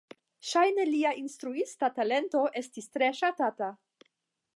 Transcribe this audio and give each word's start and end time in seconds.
Ŝajne 0.51 0.85
lia 0.93 1.11
instruista 1.19 1.89
talento 1.99 2.41
estis 2.63 2.89
tre 2.97 3.11
ŝatata. 3.19 3.69